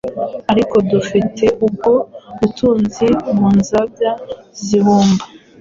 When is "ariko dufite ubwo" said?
0.51-1.93